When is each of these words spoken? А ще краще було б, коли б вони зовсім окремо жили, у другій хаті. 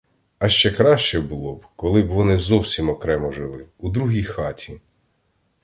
А 0.39 0.49
ще 0.49 0.71
краще 0.71 1.19
було 1.21 1.55
б, 1.55 1.65
коли 1.75 2.01
б 2.01 2.07
вони 2.09 2.37
зовсім 2.37 2.89
окремо 2.89 3.31
жили, 3.31 3.65
у 3.77 3.89
другій 3.89 4.23
хаті. 4.23 4.79